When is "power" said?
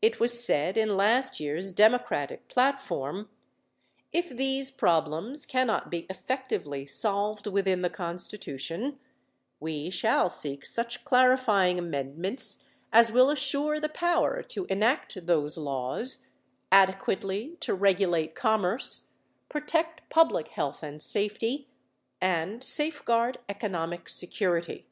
13.88-14.40